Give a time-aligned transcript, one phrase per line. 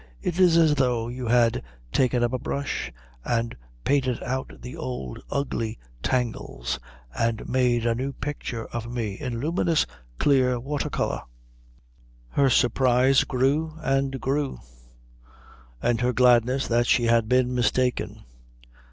[0.19, 1.61] It is as though you had
[1.93, 2.91] taken up a brush
[3.23, 6.79] and painted out the old ugly tangles
[7.15, 9.85] and made a new picture of me in luminous,
[10.17, 11.21] clear watercolour."
[12.29, 14.57] Her surprise grew and grew,
[15.83, 18.23] and her gladness that she had been mistaken.